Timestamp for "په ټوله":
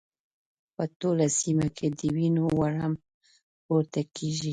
0.75-1.27